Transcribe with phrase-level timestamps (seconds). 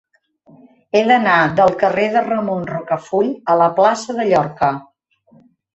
[0.95, 4.77] He d'anar del carrer de Ramon Rocafull a la plaça de Llorca.